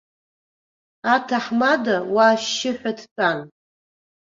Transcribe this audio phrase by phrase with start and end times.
[1.13, 3.39] Аҭаҳмада уа ашьшьыҳәа дтәан.